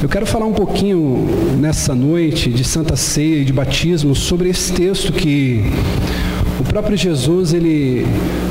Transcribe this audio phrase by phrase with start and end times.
[0.00, 1.26] Eu quero falar um pouquinho
[1.58, 5.64] nessa noite de Santa Ceia e de batismo sobre esse texto que
[6.60, 8.06] o próprio Jesus ele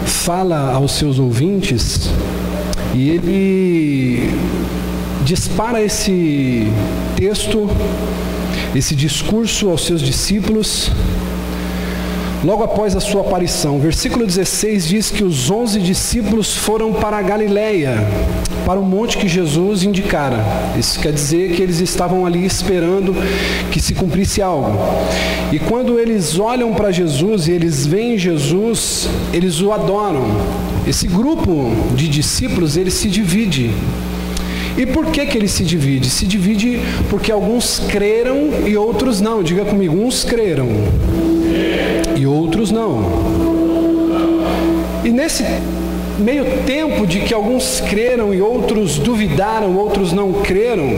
[0.05, 2.09] fala aos seus ouvintes
[2.93, 4.29] e ele
[5.23, 6.67] dispara esse
[7.15, 7.69] texto,
[8.75, 10.91] esse discurso aos seus discípulos
[12.43, 13.79] logo após a sua aparição.
[13.79, 17.97] Versículo 16 diz que os onze discípulos foram para a Galiléia,
[18.65, 20.43] para o monte que Jesus indicara.
[20.77, 23.15] Isso quer dizer que eles estavam ali esperando
[23.71, 24.77] que se cumprisse algo.
[25.51, 30.25] E quando eles olham para Jesus e eles veem Jesus, eles o adoram.
[30.87, 33.71] Esse grupo de discípulos, ele se divide.
[34.77, 36.07] E por que, que ele se divide?
[36.07, 39.41] Se divide porque alguns creram e outros não.
[39.41, 40.67] Diga comigo, uns creram
[42.17, 43.03] e outros não.
[45.03, 45.43] E nesse
[46.19, 50.89] meio tempo de que alguns creram e outros duvidaram, outros não creram,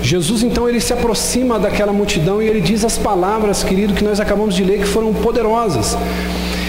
[0.00, 4.20] Jesus então ele se aproxima daquela multidão e ele diz as palavras, querido, que nós
[4.20, 5.96] acabamos de ler que foram poderosas.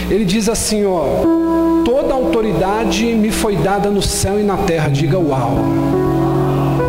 [0.10, 1.04] Ele diz assim, ó:
[1.86, 4.90] Toda autoridade me foi dada no céu e na terra.
[4.90, 5.58] Diga uau.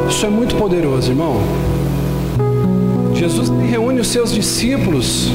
[0.08, 1.36] Isso é muito poderoso, irmão.
[3.14, 5.30] Jesus reúne os seus discípulos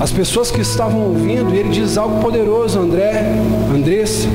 [0.00, 3.34] as pessoas que estavam ouvindo, e ele diz algo poderoso, André,
[3.74, 4.28] Andressa.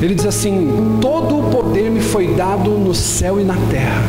[0.00, 4.02] Ele diz assim: Todo o poder me foi dado no céu e na terra.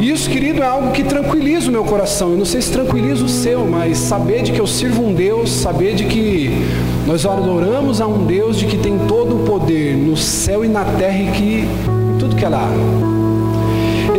[0.00, 2.30] E isso, querido, é algo que tranquiliza o meu coração.
[2.30, 5.50] Eu não sei se tranquiliza o seu, mas saber de que eu sirvo um Deus,
[5.50, 6.50] saber de que
[7.06, 10.84] nós adoramos a um Deus de que tem todo o poder no céu e na
[10.84, 11.68] terra e que
[12.18, 12.68] tudo que é lá.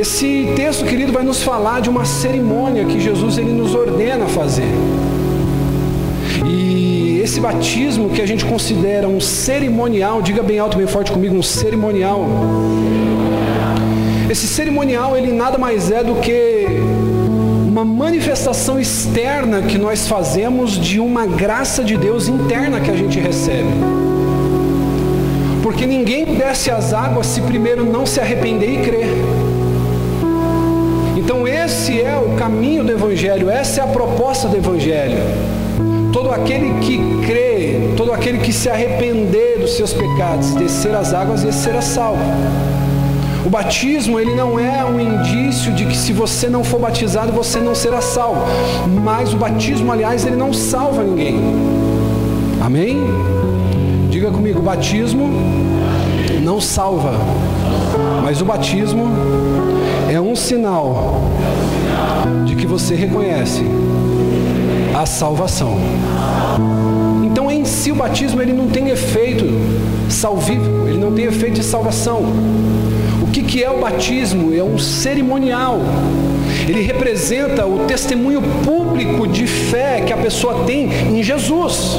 [0.04, 4.68] Esse texto, querido, vai nos falar de uma cerimônia que Jesus ele nos ordena fazer.
[6.46, 11.34] E esse batismo que a gente considera um cerimonial, diga bem alto, bem forte comigo,
[11.34, 12.28] um cerimonial.
[14.30, 16.66] Esse cerimonial, ele nada mais é do que
[17.66, 23.22] uma manifestação externa que nós fazemos de uma graça de Deus interna que a gente
[23.22, 23.70] recebe.
[25.62, 29.43] Porque ninguém desce as águas se primeiro não se arrepender e crer.
[31.66, 35.18] Esse é o caminho do Evangelho, essa é a proposta do Evangelho.
[36.12, 41.42] Todo aquele que crê, todo aquele que se arrepender dos seus pecados, descer as águas,
[41.46, 42.22] esse será salvo.
[43.46, 47.62] O batismo, ele não é um indício de que se você não for batizado, você
[47.62, 48.42] não será salvo.
[49.02, 51.40] Mas o batismo, aliás, ele não salva ninguém.
[52.62, 53.02] Amém?
[54.10, 55.30] Diga comigo, o batismo
[56.42, 57.14] não salva.
[58.22, 59.08] Mas o batismo
[60.14, 61.24] é um sinal
[62.46, 63.64] de que você reconhece
[64.94, 65.76] a salvação.
[67.26, 69.44] Então, em si, o batismo ele não tem efeito
[70.12, 72.22] salvífico, ele não tem efeito de salvação.
[73.24, 74.54] O que, que é o batismo?
[74.54, 75.80] É um cerimonial.
[76.70, 81.98] Ele representa o testemunho público de fé que a pessoa tem em Jesus.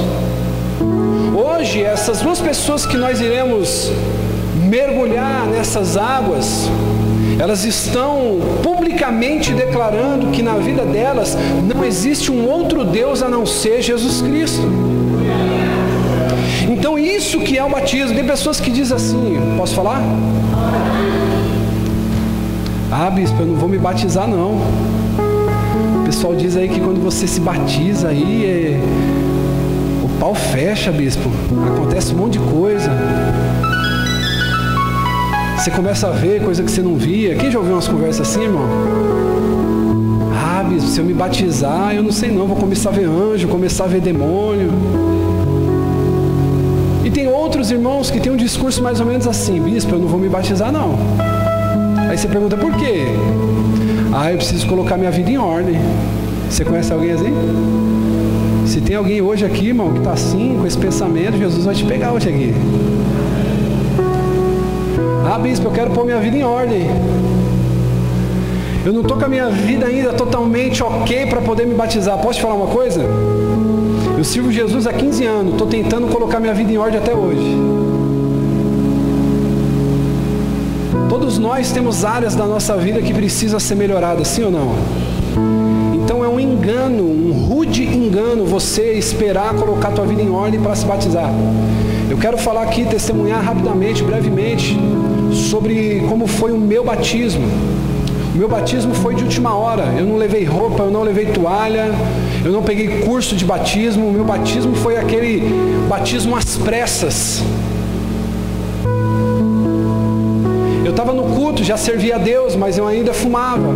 [1.37, 3.91] Hoje, essas duas pessoas que nós iremos
[4.71, 6.71] mergulhar nessas águas,
[7.39, 13.45] elas estão publicamente declarando que na vida delas não existe um outro Deus a não
[13.45, 14.67] ser Jesus Cristo.
[16.71, 18.15] Então isso que é o batismo.
[18.15, 20.03] Tem pessoas que dizem assim, posso falar?
[22.91, 24.53] Ah, bispo, eu não vou me batizar não.
[26.01, 28.81] O pessoal diz aí que quando você se batiza aí, é...
[30.05, 31.29] o pau fecha, bispo.
[31.75, 32.91] Acontece um monte de coisa.
[35.65, 37.37] Você começa a ver coisa que você não via.
[37.37, 38.69] Quem já ouviu umas conversas assim, irmão?
[40.31, 43.49] Ah, bispo, se eu me batizar, eu não sei não, vou começar a ver anjo,
[43.49, 44.71] começar a ver demônio.
[47.03, 50.07] E tem outros irmãos que têm um discurso mais ou menos assim, bispo, eu não
[50.07, 50.99] vou me batizar não.
[52.11, 53.07] Aí você pergunta por quê?
[54.13, 55.77] Ah, eu preciso colocar minha vida em ordem.
[56.51, 57.33] Você conhece alguém assim?
[58.67, 61.87] Se tem alguém hoje aqui, irmão, que está assim, com esse pensamento, Jesus vai te
[61.87, 62.53] pegar hoje aqui.
[65.35, 66.87] Ah, bispo, eu quero pôr minha vida em ordem.
[68.87, 72.17] Eu não estou com a minha vida ainda totalmente ok para poder me batizar.
[72.19, 73.05] Posso te falar uma coisa?
[74.17, 77.53] Eu sirvo Jesus há 15 anos, estou tentando colocar minha vida em ordem até hoje.
[81.09, 84.71] Todos nós temos áreas da nossa vida que precisa ser melhorada, sim ou não?
[85.97, 90.77] Então é um engano, um rude engano você esperar colocar tua vida em ordem para
[90.77, 91.29] se batizar.
[92.09, 94.79] Eu quero falar aqui, testemunhar rapidamente, brevemente,
[95.35, 97.47] sobre como foi o meu batismo.
[98.35, 99.85] O meu batismo foi de última hora.
[99.97, 101.91] Eu não levei roupa, eu não levei toalha,
[102.45, 104.09] eu não peguei curso de batismo.
[104.09, 105.43] O meu batismo foi aquele
[105.89, 107.43] batismo às pressas.
[110.85, 113.69] Eu estava no culto já servia a Deus, mas eu ainda fumava.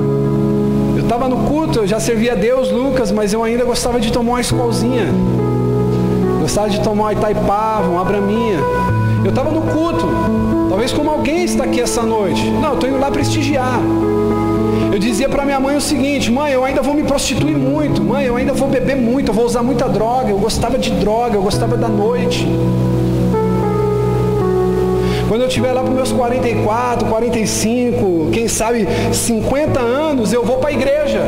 [0.96, 4.12] Eu estava no culto, eu já servia a Deus, Lucas, mas eu ainda gostava de
[4.12, 5.06] tomar uma escolzinha.
[6.40, 8.58] Gostava de tomar uma Itaipava, uma Braminha.
[9.24, 10.06] Eu estava no culto,
[10.68, 12.44] talvez como alguém está aqui essa noite.
[12.50, 13.80] Não, eu estou indo lá prestigiar.
[14.92, 18.24] Eu dizia para minha mãe o seguinte: mãe, eu ainda vou me prostituir muito, mãe,
[18.24, 20.30] eu ainda vou beber muito, eu vou usar muita droga.
[20.30, 22.46] Eu gostava de droga, eu gostava da noite.
[25.28, 30.70] Quando eu estiver lá para meus 44, 45, quem sabe 50 anos, eu vou para
[30.70, 31.20] a igreja.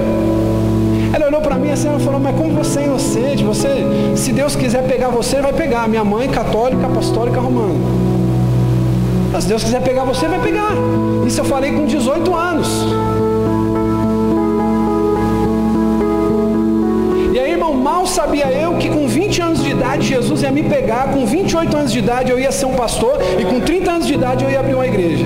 [1.13, 3.69] Ela olhou para mim assim e falou, mas como você é inocente, você,
[4.17, 5.87] se Deus quiser pegar você, vai pegar.
[5.87, 8.10] Minha mãe católica, apostólica, romana.
[9.33, 10.73] Mas Deus quiser pegar você, vai pegar.
[11.27, 12.69] Isso eu falei com 18 anos.
[17.33, 20.65] E aí, irmão, mal sabia eu que com 20 anos de idade Jesus ia me
[20.65, 24.07] pegar, com 28 anos de idade eu ia ser um pastor e com 30 anos
[24.07, 25.25] de idade eu ia abrir uma igreja.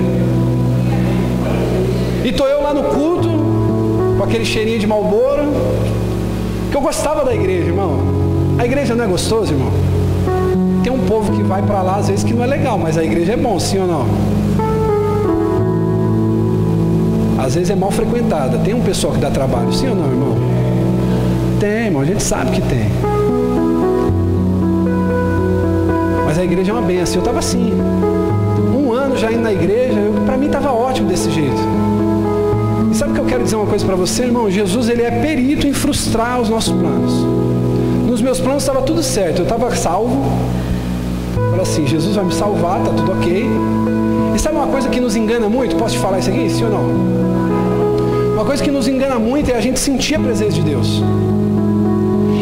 [2.23, 3.29] E tô eu lá no culto,
[4.17, 5.43] com aquele cheirinho de malboro,
[6.69, 7.99] que eu gostava da igreja, irmão.
[8.59, 9.94] A igreja não é gostoso, irmão?
[10.95, 13.33] Um povo que vai para lá às vezes que não é legal, mas a igreja
[13.33, 14.05] é bom, sim ou não?
[17.37, 18.57] Às vezes é mal frequentada.
[18.59, 20.35] Tem um pessoal que dá trabalho, sim ou não, irmão?
[21.59, 22.89] Tem, irmão, a gente sabe que tem.
[26.25, 27.15] Mas a igreja é uma benção.
[27.15, 27.73] Eu estava assim.
[28.73, 31.59] Um ano já indo na igreja, para mim estava ótimo desse jeito.
[32.89, 34.49] E sabe o que eu quero dizer uma coisa para você, irmão?
[34.49, 37.13] Jesus ele é perito em frustrar os nossos planos.
[38.07, 40.23] Nos meus planos estava tudo certo, eu estava salvo.
[41.65, 43.43] Assim, Jesus vai me salvar, tá tudo ok.
[44.35, 45.75] E sabe uma coisa que nos engana muito?
[45.75, 48.33] Posso te falar isso aqui, sim ou não?
[48.35, 51.01] Uma coisa que nos engana muito é a gente sentir a presença de Deus.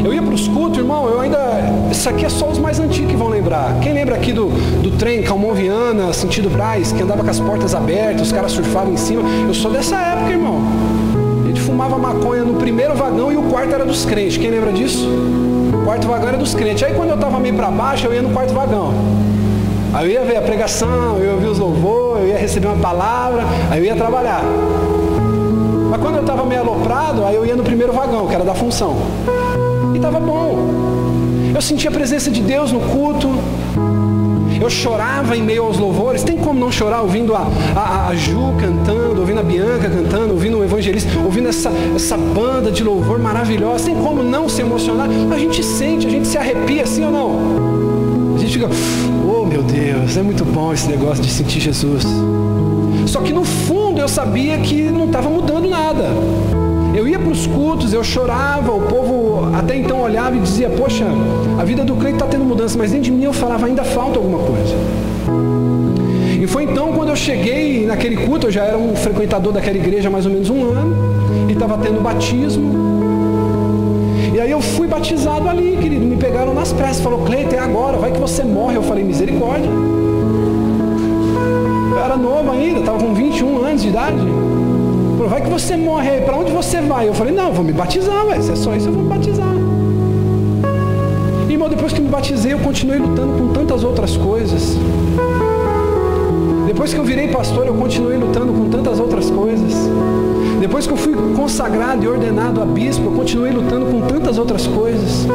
[0.03, 1.39] Eu ia para os cultos, irmão, eu ainda.
[1.89, 3.79] Isso aqui é só os mais antigos que vão lembrar.
[3.79, 4.49] Quem lembra aqui do,
[4.81, 8.93] do trem Calmon Viana, sentido Braz, que andava com as portas abertas, os caras surfavam
[8.93, 9.23] em cima?
[9.47, 10.61] Eu sou dessa época, irmão.
[11.45, 14.35] A gente fumava maconha no primeiro vagão e o quarto era dos crentes.
[14.35, 15.07] Quem lembra disso?
[15.83, 16.83] Quarto vagão era dos crentes.
[16.83, 18.93] Aí quando eu estava meio para baixo, eu ia no quarto vagão.
[19.93, 22.77] Aí eu ia ver a pregação, eu ia ouvir os louvores, eu ia receber uma
[22.77, 24.41] palavra, aí eu ia trabalhar.
[25.89, 28.55] Mas quando eu estava meio aloprado, aí eu ia no primeiro vagão, que era da
[28.55, 28.95] função.
[29.93, 30.57] E estava bom.
[31.53, 33.29] Eu sentia a presença de Deus no culto.
[34.61, 36.23] Eu chorava em meio aos louvores.
[36.23, 40.59] Tem como não chorar ouvindo a, a, a Ju cantando, ouvindo a Bianca cantando, ouvindo
[40.59, 43.85] o evangelista, ouvindo essa, essa banda de louvor maravilhosa?
[43.85, 45.07] Tem como não se emocionar?
[45.31, 48.35] A gente sente, a gente se arrepia, assim ou não?
[48.35, 48.69] A gente fica,
[49.25, 52.03] oh meu Deus, é muito bom esse negócio de sentir Jesus.
[53.05, 55.52] Só que no fundo eu sabia que não estava mudando.
[57.43, 61.05] Eu ia para os cultos, eu chorava, o povo até então olhava e dizia, poxa,
[61.59, 64.17] a vida do crente está tendo mudança, mas dentro de mim eu falava, ainda falta
[64.19, 64.75] alguma coisa.
[66.41, 70.09] E foi então quando eu cheguei naquele culto, eu já era um frequentador daquela igreja
[70.09, 70.95] há mais ou menos um ano,
[71.49, 72.71] e estava tendo batismo.
[74.33, 77.97] E aí eu fui batizado ali, querido, me pegaram nas pressas, falou, Cleiton, é agora,
[77.97, 78.75] vai que você morre.
[78.75, 79.69] Eu falei, misericórdia.
[81.91, 84.17] Eu era novo ainda, estava com 21 anos de idade
[85.23, 87.07] falou, vai que você morre aí, para onde você vai?
[87.07, 89.53] Eu falei, não, vou me batizar, ué, se é só isso, eu vou me batizar.
[91.49, 94.75] Irmão, depois que me batizei, eu continuei lutando com tantas outras coisas.
[96.67, 99.73] Depois que eu virei pastor, eu continuei lutando com tantas outras coisas.
[100.59, 104.65] Depois que eu fui consagrado e ordenado a bispo, eu continuei lutando com tantas outras
[104.67, 105.27] coisas.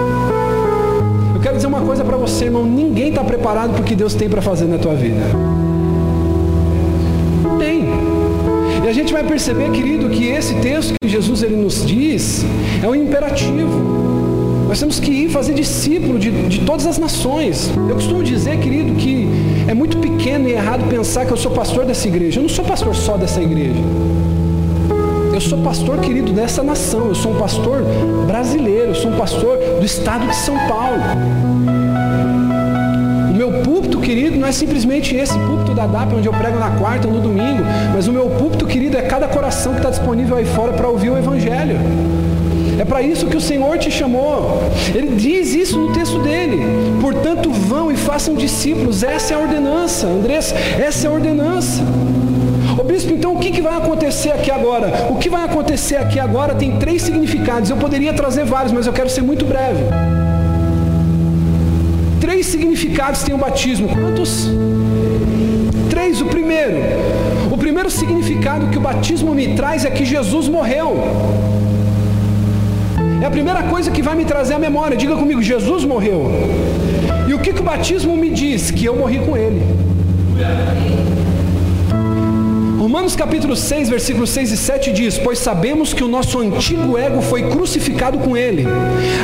[1.34, 4.14] Eu quero dizer uma coisa para você, irmão: ninguém está preparado para o que Deus
[4.14, 5.22] tem para fazer na tua vida.
[8.88, 12.42] E a gente vai perceber, querido, que esse texto que Jesus ele nos diz
[12.82, 13.68] é um imperativo.
[14.66, 17.70] Nós temos que ir fazer discípulo de, de todas as nações.
[17.76, 19.28] Eu costumo dizer, querido, que
[19.68, 22.38] é muito pequeno e errado pensar que eu sou pastor dessa igreja.
[22.38, 23.78] Eu não sou pastor só dessa igreja.
[25.34, 27.08] Eu sou pastor, querido, dessa nação.
[27.08, 27.82] Eu sou um pastor
[28.26, 28.92] brasileiro.
[28.92, 31.02] Eu sou um pastor do estado de São Paulo
[33.38, 37.06] meu púlpito, querido, não é simplesmente esse púlpito da DAP, onde eu prego na quarta
[37.06, 37.62] ou no domingo,
[37.94, 41.10] mas o meu púlpito, querido, é cada coração que está disponível aí fora para ouvir
[41.10, 41.78] o Evangelho.
[42.80, 44.60] É para isso que o Senhor te chamou.
[44.92, 46.58] Ele diz isso no texto dele.
[47.00, 49.04] Portanto, vão e façam discípulos.
[49.04, 51.82] Essa é a ordenança, Andrés, essa é a ordenança.
[52.76, 55.08] Ô bispo, então o que, que vai acontecer aqui agora?
[55.10, 57.70] O que vai acontecer aqui agora tem três significados.
[57.70, 59.84] Eu poderia trazer vários, mas eu quero ser muito breve
[62.28, 63.88] três significados tem o batismo.
[63.88, 64.48] Quantos?
[65.90, 66.20] Três.
[66.20, 66.76] O primeiro.
[67.50, 70.96] O primeiro significado que o batismo me traz é que Jesus morreu.
[73.20, 74.96] É a primeira coisa que vai me trazer a memória.
[74.96, 76.30] Diga comigo, Jesus morreu.
[77.26, 78.70] E o que, que o batismo me diz?
[78.70, 79.60] Que eu morri com ele.
[82.88, 87.20] Romanos capítulo 6, versículos 6 e 7 diz: Pois sabemos que o nosso antigo ego
[87.20, 88.64] foi crucificado com ele,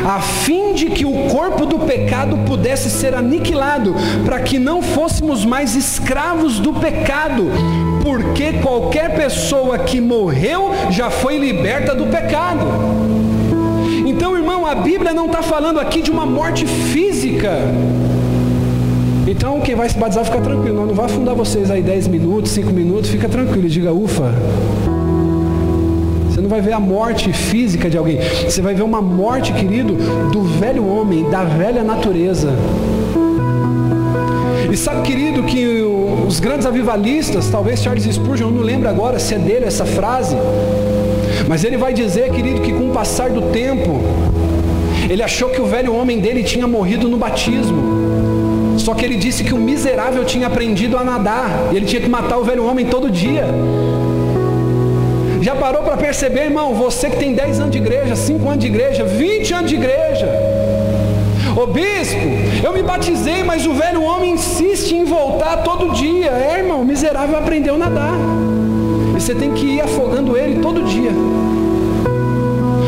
[0.06, 5.47] a fim de que o corpo do pecado pudesse ser aniquilado, para que não fôssemos
[5.47, 7.47] mais escravos do pecado,
[8.02, 12.66] porque qualquer pessoa que morreu já foi liberta do pecado.
[14.06, 17.50] Então, irmão, a Bíblia não está falando aqui de uma morte física.
[19.37, 20.76] Então, quem vai se batizar, fica tranquilo.
[20.76, 23.69] Não, não vai afundar vocês aí 10 minutos, 5 minutos, fica tranquilo.
[23.69, 24.33] Diga, ufa.
[26.31, 28.19] Você não vai ver a morte física de alguém.
[28.49, 29.95] Você vai ver uma morte, querido,
[30.31, 32.53] do velho homem, da velha natureza.
[34.71, 35.83] E sabe, querido, que
[36.26, 40.37] os grandes avivalistas, talvez Charles Spurgeon, eu não lembro agora se é dele essa frase,
[41.49, 44.00] mas ele vai dizer, querido, que com o passar do tempo,
[45.11, 48.13] ele achou que o velho homem dele tinha morrido no batismo.
[48.78, 52.09] Só que ele disse que o miserável tinha aprendido a nadar e ele tinha que
[52.09, 53.45] matar o velho homem todo dia.
[55.40, 56.75] Já parou para perceber, irmão?
[56.75, 60.26] Você que tem 10 anos de igreja, 5 anos de igreja, 20 anos de igreja.
[61.54, 62.19] Ô bispo,
[62.64, 66.31] eu me batizei, mas o velho homem insiste em voltar todo dia.
[66.31, 68.14] É, irmão, o miserável aprendeu a nadar.
[69.16, 71.12] E você tem que ir afogando ele todo dia.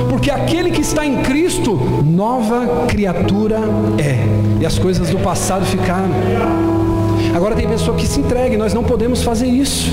[0.08, 3.60] Porque aquele que está em Cristo, nova criatura
[3.98, 4.45] é.
[4.60, 6.08] E as coisas do passado ficaram.
[7.34, 9.90] Agora tem pessoa que se entrega, nós não podemos fazer isso.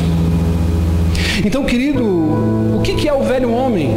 [1.43, 3.91] Então, querido, o que, que é o velho homem?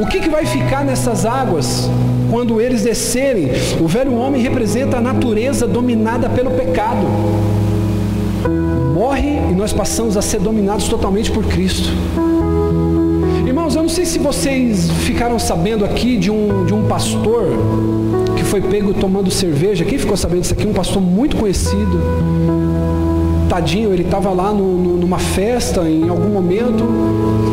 [0.00, 1.88] O que, que vai ficar nessas águas
[2.30, 3.50] quando eles descerem?
[3.80, 7.06] O velho homem representa a natureza dominada pelo pecado.
[8.94, 11.88] Morre e nós passamos a ser dominados totalmente por Cristo.
[13.74, 17.44] Irmãos, eu não sei se vocês ficaram sabendo aqui de um, de um pastor
[18.36, 19.84] que foi pego tomando cerveja.
[19.84, 20.66] Quem ficou sabendo disso aqui?
[20.66, 22.00] Um pastor muito conhecido.
[23.48, 26.84] Tadinho, ele estava lá no, no, numa festa em algum momento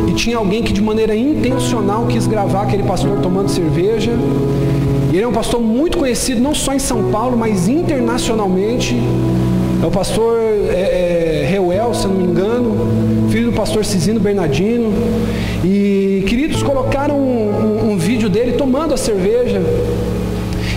[0.08, 4.12] e tinha alguém que de maneira intencional quis gravar aquele pastor tomando cerveja.
[5.12, 8.96] Ele é um pastor muito conhecido, não só em São Paulo, mas internacionalmente.
[9.82, 14.92] É o pastor é, é, Reuel, se não me engano, filho do pastor Cisino Bernardino.
[15.64, 16.11] E
[16.62, 19.60] colocaram um, um, um vídeo dele tomando a cerveja.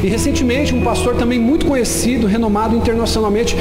[0.04, 3.56] E recentemente um pastor também muito conhecido, renomado internacionalmente,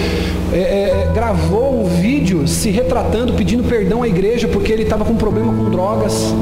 [0.52, 5.14] é, é, gravou um vídeo se retratando, pedindo perdão à igreja porque ele estava com
[5.16, 6.34] problema com drogas.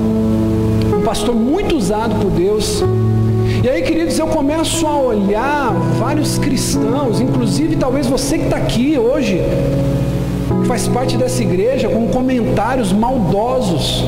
[0.93, 2.83] Um pastor muito usado por Deus.
[3.63, 8.99] E aí, queridos, eu começo a olhar vários cristãos, inclusive talvez você que está aqui
[8.99, 9.41] hoje,
[10.63, 14.05] que faz parte dessa igreja, com comentários maldosos,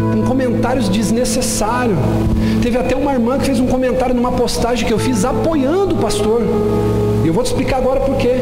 [0.00, 1.98] com comentários desnecessários.
[2.62, 5.98] Teve até uma irmã que fez um comentário numa postagem que eu fiz apoiando o
[5.98, 6.42] pastor.
[7.24, 8.40] E eu vou te explicar agora por quê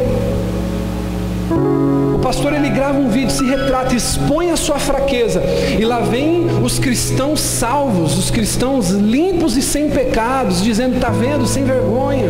[2.26, 5.40] pastor ele grava um vídeo, se retrata, expõe a sua fraqueza.
[5.78, 11.46] E lá vem os cristãos salvos, os cristãos limpos e sem pecados, dizendo: "Tá vendo,
[11.46, 12.28] sem vergonha".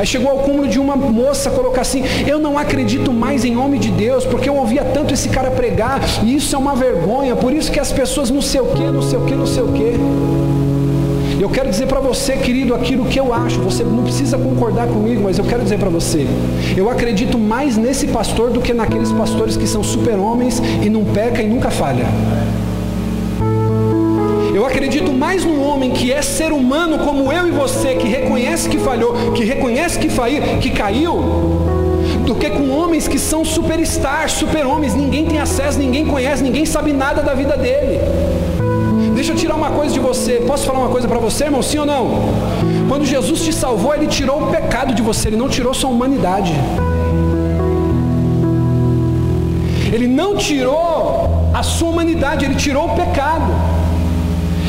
[0.00, 3.78] Aí chegou ao cúmulo de uma moça colocar assim: Eu não acredito mais em nome
[3.78, 7.52] de Deus, porque eu ouvia tanto esse cara pregar, e isso é uma vergonha, por
[7.52, 9.68] isso que as pessoas não sei o que, não sei o que, não sei o
[9.72, 10.00] que.
[11.38, 13.60] Eu quero dizer para você, querido, aquilo que eu acho.
[13.60, 16.26] Você não precisa concordar comigo, mas eu quero dizer para você.
[16.74, 21.42] Eu acredito mais nesse pastor do que naqueles pastores que são super-homens e não peca
[21.42, 22.06] e nunca falha.
[24.60, 28.68] Eu acredito mais no homem que é ser humano como eu e você, que reconhece
[28.68, 30.08] que falhou, que reconhece que,
[30.60, 31.14] que caiu,
[32.26, 36.92] do que com homens que são superstars, super-homens, ninguém tem acesso, ninguém conhece, ninguém sabe
[36.92, 38.00] nada da vida dele.
[39.14, 40.44] Deixa eu tirar uma coisa de você.
[40.46, 41.62] Posso falar uma coisa para você, irmão?
[41.62, 42.04] Sim ou não?
[42.86, 46.52] Quando Jesus te salvou, Ele tirou o pecado de você, Ele não tirou sua humanidade.
[49.90, 53.79] Ele não tirou a sua humanidade, Ele tirou o pecado.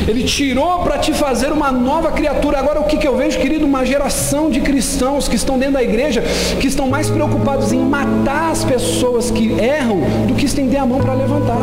[0.06, 2.58] Ele tirou para te fazer uma nova criatura.
[2.58, 3.64] Agora, o que, que eu vejo, querido?
[3.64, 6.22] Uma geração de cristãos que estão dentro da igreja,
[6.60, 11.00] que estão mais preocupados em matar as pessoas que erram do que estender a mão
[11.00, 11.60] para levantar.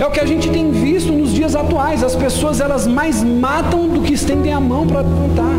[0.00, 2.02] É o que a gente tem visto nos dias atuais.
[2.02, 5.54] As pessoas elas mais matam do que estendem a mão para contar.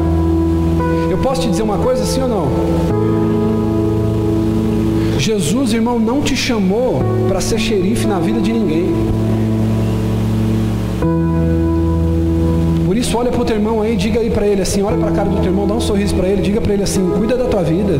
[1.09, 2.47] Eu posso te dizer uma coisa, sim ou não?
[5.19, 8.91] Jesus, irmão, não te chamou para ser xerife na vida de ninguém.
[12.85, 15.09] Por isso, olha para o teu irmão aí, diga aí para ele assim, olha para
[15.09, 17.37] a cara do teu irmão, dá um sorriso para ele, diga para ele assim, cuida
[17.37, 17.99] da tua vida.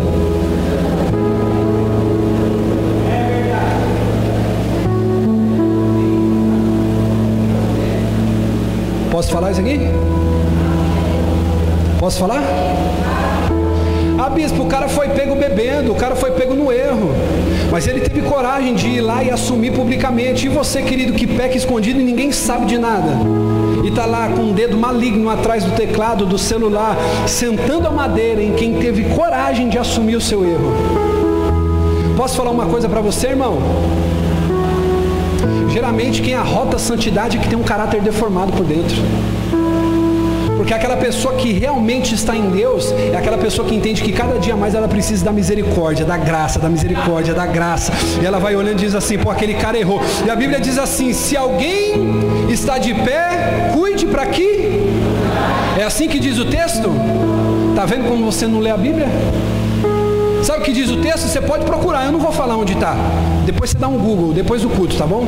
[9.12, 9.80] Posso falar isso aqui?
[12.00, 12.44] Posso falar?
[14.18, 17.12] Ah, bispo, o cara foi pego bebendo, o cara foi pego no erro.
[17.74, 20.46] Mas ele teve coragem de ir lá e assumir publicamente.
[20.46, 23.18] E você, querido, que peca escondido e ninguém sabe de nada.
[23.84, 28.44] E está lá com um dedo maligno atrás do teclado do celular, sentando a madeira
[28.44, 30.72] em quem teve coragem de assumir o seu erro.
[32.16, 33.58] Posso falar uma coisa para você, irmão?
[35.72, 38.98] Geralmente quem arrota a santidade é que tem um caráter deformado por dentro.
[40.64, 44.40] Porque aquela pessoa que realmente está em Deus é aquela pessoa que entende que cada
[44.40, 47.92] dia mais ela precisa da misericórdia, da graça, da misericórdia, da graça.
[48.22, 50.02] E ela vai olhando e diz assim: pô, aquele cara errou.
[50.26, 51.96] E a Bíblia diz assim: se alguém
[52.50, 54.90] está de pé, cuide para que.
[55.78, 56.90] É assim que diz o texto?
[57.76, 59.10] Tá vendo como você não lê a Bíblia?
[60.44, 61.28] Sabe o que diz o texto?
[61.28, 62.96] Você pode procurar, eu não vou falar onde está.
[63.46, 65.28] Depois você dá um Google, depois do culto, tá bom?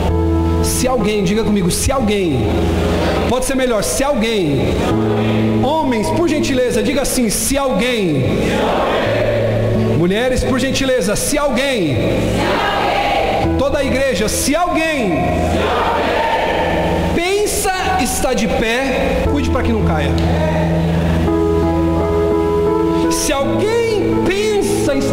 [0.66, 2.40] Se alguém, diga comigo, se alguém,
[3.30, 4.74] pode ser melhor, se alguém,
[5.64, 8.26] homens, por gentileza, diga assim, se alguém,
[9.98, 11.98] mulheres, por gentileza, se alguém,
[13.60, 15.14] toda a igreja, se alguém,
[17.14, 20.12] pensa está de pé, cuide para que não caia.
[23.12, 24.45] Se alguém pensa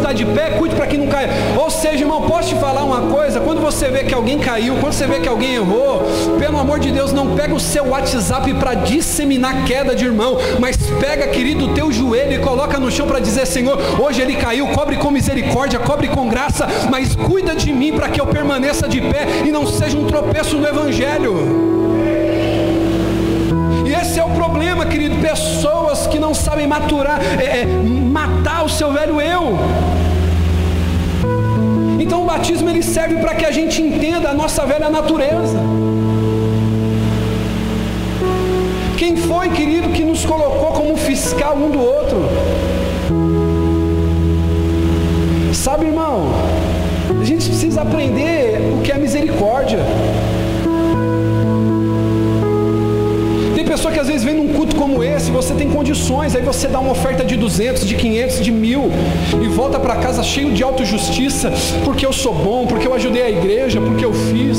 [0.03, 1.29] estar de pé, cuide para que não caia.
[1.57, 3.39] Ou seja, irmão, posso te falar uma coisa?
[3.39, 6.03] Quando você vê que alguém caiu, quando você vê que alguém errou,
[6.37, 10.75] pelo amor de Deus, não pega o seu WhatsApp para disseminar queda de irmão, mas
[10.99, 14.67] pega, querido, o teu joelho e coloca no chão para dizer: Senhor, hoje ele caiu,
[14.67, 18.99] cobre com misericórdia, cobre com graça, mas cuida de mim para que eu permaneça de
[18.99, 21.82] pé e não seja um tropeço no Evangelho.
[24.35, 25.15] Problema, querido.
[25.21, 29.57] Pessoas que não sabem maturar, é, é, matar o seu velho eu.
[31.99, 35.59] Então o batismo ele serve para que a gente entenda a nossa velha natureza.
[38.97, 42.29] Quem foi, querido, que nos colocou como fiscal um do outro?
[45.53, 46.27] Sabe, irmão,
[47.21, 49.79] a gente precisa aprender o que é misericórdia.
[54.03, 57.23] Às vezes vem num culto como esse, você tem condições, aí você dá uma oferta
[57.23, 58.91] de 200, de 500, de mil
[59.41, 61.49] e volta para casa cheio de autojustiça,
[61.85, 64.57] porque eu sou bom, porque eu ajudei a igreja, porque eu fiz.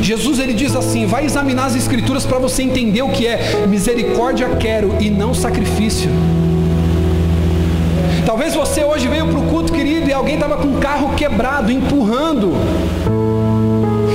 [0.00, 4.48] Jesus ele diz assim: vai examinar as escrituras para você entender o que é misericórdia
[4.50, 6.08] quero e não sacrifício.
[8.24, 11.72] Talvez você hoje veio para o culto, querido, e alguém estava com o carro quebrado,
[11.72, 12.52] empurrando.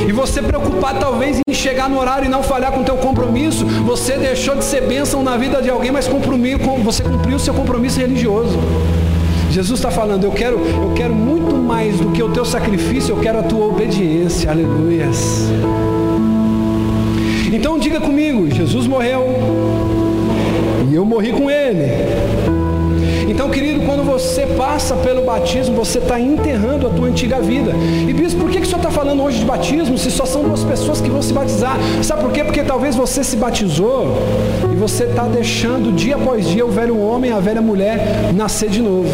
[0.08, 4.18] E você preocupado talvez chegar no horário e não falhar com o teu compromisso, você
[4.18, 6.08] deixou de ser bênção na vida de alguém, mas
[6.84, 8.58] você cumpriu o seu compromisso religioso.
[9.52, 13.20] Jesus está falando, eu quero, eu quero muito mais do que o teu sacrifício, eu
[13.20, 14.50] quero a tua obediência.
[14.50, 15.50] Aleluias.
[17.52, 19.26] Então diga comigo, Jesus morreu
[20.90, 22.69] e eu morri com ele.
[23.40, 27.72] Então, querido, quando você passa pelo batismo, você está enterrando a tua antiga vida.
[28.06, 30.44] E bispo, por que, que o senhor está falando hoje de batismo se só são
[30.44, 31.78] duas pessoas que vão se batizar?
[32.04, 32.44] Sabe por quê?
[32.44, 34.14] Porque talvez você se batizou
[34.70, 38.82] e você está deixando dia após dia o velho homem, a velha mulher nascer de
[38.82, 39.08] novo.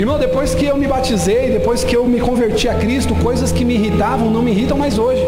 [0.00, 3.62] Irmão, depois que eu me batizei, depois que eu me converti a Cristo, coisas que
[3.62, 5.20] me irritavam não me irritam mais hoje.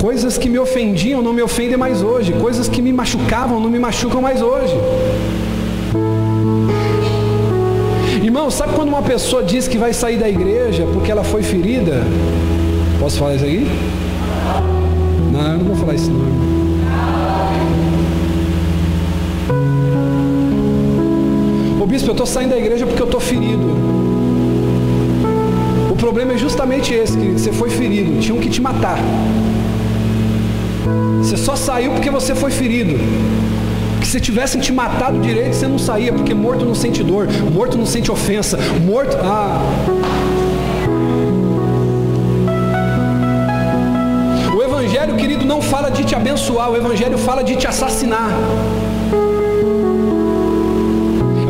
[0.00, 2.32] Coisas que me ofendiam não me ofendem mais hoje.
[2.34, 4.72] Coisas que me machucavam não me machucam mais hoje.
[8.44, 12.02] Irmão, sabe quando uma pessoa diz que vai sair da igreja porque ela foi ferida?
[13.00, 13.66] Posso falar isso aqui?
[15.32, 16.26] Não, eu não vou falar isso não.
[21.82, 23.66] Ô bispo, eu estou saindo da igreja porque eu estou ferido.
[25.90, 27.38] O problema é justamente esse, querido.
[27.38, 28.98] Você foi ferido, tinham que te matar.
[31.22, 32.92] Você só saiu porque você foi ferido.
[34.14, 37.84] Se tivessem te matado direito, você não saía, porque morto não sente dor, morto não
[37.84, 39.16] sente ofensa, morto.
[39.20, 39.60] Ah.
[44.56, 48.30] O Evangelho, querido, não fala de te abençoar, o Evangelho fala de te assassinar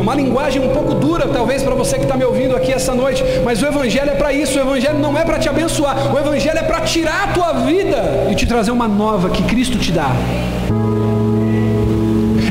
[0.01, 3.23] uma linguagem um pouco dura, talvez, para você que está me ouvindo aqui essa noite,
[3.43, 6.57] mas o Evangelho é para isso, o Evangelho não é para te abençoar, o Evangelho
[6.57, 10.09] é para tirar a tua vida e te trazer uma nova que Cristo te dá.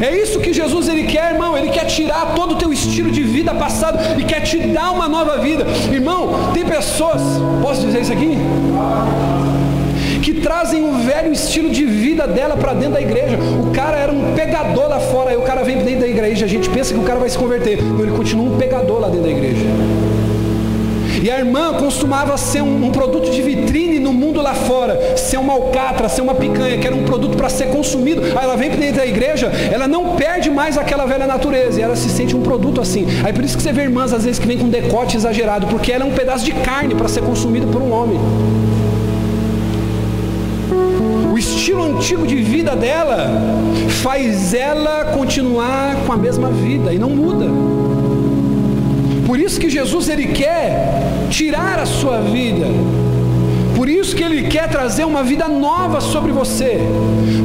[0.04, 1.56] É isso que Jesus ele quer, irmão.
[1.56, 5.08] Ele quer tirar todo o teu estilo de vida passado e quer te dar uma
[5.08, 5.64] nova vida.
[5.90, 7.22] Irmão, tem pessoas,
[7.62, 8.36] posso dizer isso aqui?
[10.22, 13.38] Que trazem um velho estilo de vida dela para dentro da igreja.
[13.62, 16.48] O cara era um pegador lá fora, aí o cara vem dentro da igreja, a
[16.48, 17.78] gente pensa que o cara vai se converter.
[17.78, 19.64] Ele continua um pegador lá dentro da igreja.
[21.22, 25.38] E a irmã costumava ser um, um produto de vitrine no mundo lá fora, ser
[25.38, 28.22] uma alcatra, ser uma picanha, que era um produto para ser consumido.
[28.24, 31.82] Aí ela vem para dentro da igreja, ela não perde mais aquela velha natureza, e
[31.82, 33.06] ela se sente um produto assim.
[33.24, 35.92] Aí por isso que você vê irmãs às vezes que vem com decote exagerado, porque
[35.92, 38.18] ela é um pedaço de carne para ser consumido por um homem.
[41.32, 43.28] O estilo antigo de vida dela
[44.02, 47.73] faz ela continuar com a mesma vida e não muda.
[49.34, 52.66] Por isso que Jesus ele quer tirar a sua vida.
[53.74, 56.78] Por isso que ele quer trazer uma vida nova sobre você.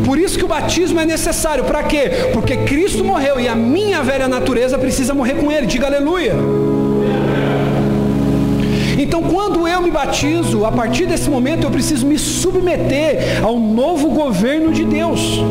[0.05, 1.63] Por isso que o batismo é necessário.
[1.63, 2.29] Para quê?
[2.31, 5.65] Porque Cristo morreu e a minha velha natureza precisa morrer com ele.
[5.65, 6.35] Diga aleluia.
[8.95, 14.11] Então, quando eu me batizo, a partir desse momento eu preciso me submeter ao novo
[14.11, 15.41] governo de Deus.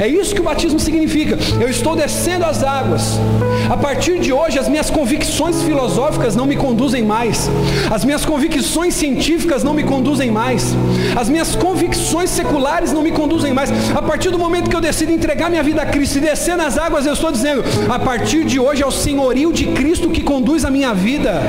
[0.00, 1.36] É isso que o batismo significa.
[1.60, 3.20] Eu estou descendo as águas.
[3.68, 7.50] A partir de hoje, as minhas convicções filosóficas não me conduzem mais.
[7.90, 10.74] As minhas convicções científicas não me conduzem mais.
[11.14, 13.70] As minhas convicções seculares não me conduzem mais.
[13.94, 16.78] A partir do momento que eu decido entregar minha vida a Cristo e descer nas
[16.78, 20.64] águas, eu estou dizendo: a partir de hoje é o senhorio de Cristo que conduz
[20.64, 21.42] a minha vida.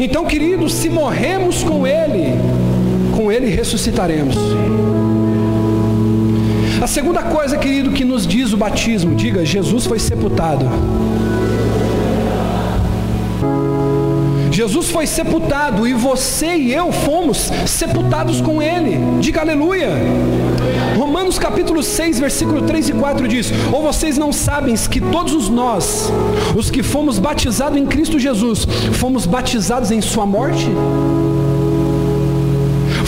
[0.00, 2.34] Então, queridos, se morremos com Ele,
[3.22, 4.34] com Ele ressuscitaremos.
[6.82, 10.66] A segunda coisa, querido, que nos diz o batismo, diga: Jesus foi sepultado.
[14.50, 18.98] Jesus foi sepultado e você e eu fomos sepultados com Ele.
[19.20, 19.88] Diga aleluia.
[20.98, 25.48] Romanos capítulo 6, versículo 3 e 4 diz: Ou vocês não sabem que todos os
[25.48, 26.12] nós,
[26.56, 30.66] os que fomos batizados em Cristo Jesus, fomos batizados em Sua morte?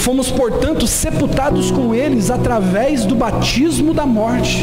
[0.05, 4.63] Fomos, portanto, sepultados com eles através do batismo da morte.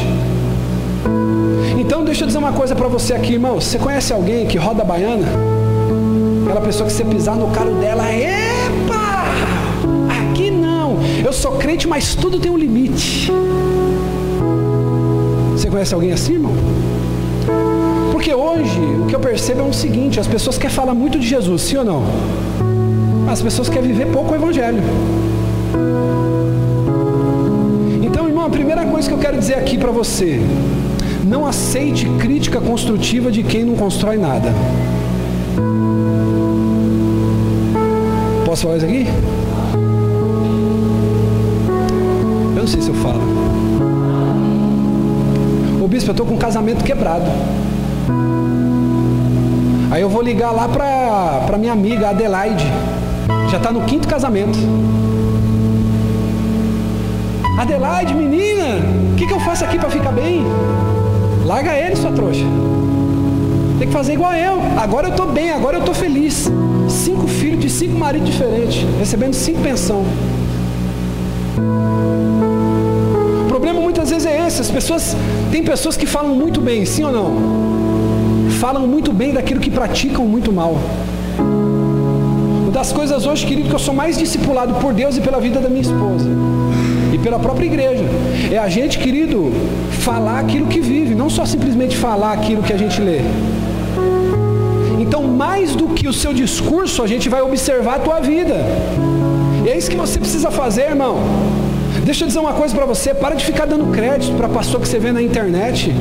[1.76, 3.60] Então, deixa eu dizer uma coisa para você aqui, irmão.
[3.60, 5.26] Você conhece alguém que roda baiana?
[6.44, 9.24] Aquela pessoa que você pisar no carro dela, epa!
[10.30, 10.98] Aqui não.
[11.24, 13.28] Eu sou crente, mas tudo tem um limite.
[15.56, 16.52] Você conhece alguém assim, irmão?
[18.12, 21.26] Porque hoje o que eu percebo é o seguinte: as pessoas querem falar muito de
[21.26, 22.04] Jesus, sim ou não?
[23.28, 24.80] As pessoas querem viver pouco o Evangelho.
[28.02, 30.40] Então, irmão, a primeira coisa que eu quero dizer aqui para você:
[31.24, 34.52] não aceite crítica construtiva de quem não constrói nada.
[38.44, 39.06] Posso falar isso aqui?
[42.54, 43.22] Eu não sei se eu falo.
[45.82, 47.24] Ô bispo, eu estou com um casamento quebrado.
[49.90, 52.66] Aí eu vou ligar lá para minha amiga Adelaide.
[53.50, 54.58] Já está no quinto casamento.
[57.58, 58.80] Adelaide, menina,
[59.12, 60.42] o que, que eu faço aqui para ficar bem?
[61.44, 62.44] Larga ele, sua trouxa.
[63.78, 64.60] Tem que fazer igual eu.
[64.78, 66.50] Agora eu estou bem, agora eu estou feliz.
[66.88, 70.04] Cinco filhos de cinco maridos diferentes, recebendo cinco pensão.
[73.44, 74.60] O problema muitas vezes é esse.
[74.60, 75.16] As pessoas,
[75.50, 78.50] tem pessoas que falam muito bem, sim ou não?
[78.60, 80.76] Falam muito bem daquilo que praticam muito mal
[82.72, 85.68] das coisas hoje, querido, que eu sou mais discipulado por Deus e pela vida da
[85.68, 86.28] minha esposa.
[87.22, 88.04] Pela própria igreja.
[88.50, 89.52] É a gente, querido,
[89.90, 93.20] falar aquilo que vive, não só simplesmente falar aquilo que a gente lê.
[94.98, 98.56] Então, mais do que o seu discurso, a gente vai observar a tua vida.
[99.64, 101.16] E é isso que você precisa fazer, irmão.
[102.04, 104.88] Deixa eu dizer uma coisa para você, para de ficar dando crédito para pastor que
[104.88, 105.92] você vê na internet.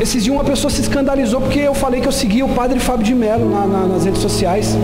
[0.00, 3.04] Esses dias uma pessoa se escandalizou porque eu falei que eu seguia o padre Fábio
[3.04, 4.76] de Mello na, na, nas redes sociais.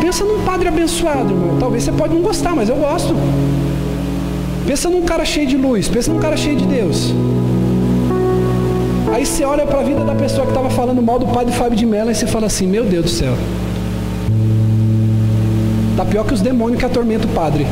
[0.00, 1.56] Pensa num padre abençoado, irmão.
[1.58, 3.14] Talvez você pode não gostar, mas eu gosto.
[4.66, 7.12] Pensa num cara cheio de luz, pensa num cara cheio de Deus.
[9.12, 11.76] Aí você olha para a vida da pessoa que estava falando mal do padre Fábio
[11.76, 13.34] de Mello e você fala assim, meu Deus do céu.
[15.96, 17.66] Tá pior que os demônios que atormentam o padre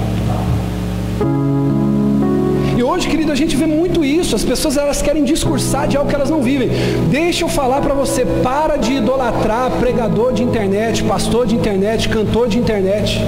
[2.88, 4.34] hoje, querido, a gente vê muito isso.
[4.34, 6.70] As pessoas elas querem discursar de algo que elas não vivem.
[7.10, 12.48] Deixa eu falar para você, para de idolatrar pregador de internet, pastor de internet, cantor
[12.48, 13.22] de internet.